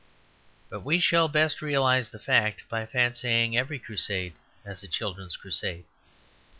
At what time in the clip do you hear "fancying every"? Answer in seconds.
2.87-3.77